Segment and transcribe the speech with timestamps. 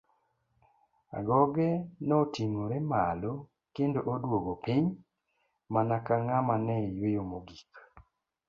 [1.17, 1.67] Agoge
[2.07, 3.33] noting'ore malo
[3.75, 4.85] kendo oduogo piny
[5.73, 7.71] mana ka ng'ama ne yueyo mogik.